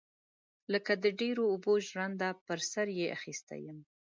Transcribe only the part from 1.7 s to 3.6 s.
ژرنده پر سر يې اخيستى